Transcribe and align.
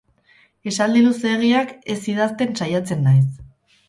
Esaldi 0.69 1.03
luzeegiak 1.07 1.73
ez 1.95 1.97
idazten 2.13 2.57
saiatzen 2.63 3.05
naiz. 3.09 3.29